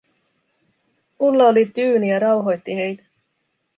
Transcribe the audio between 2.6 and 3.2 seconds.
heitä.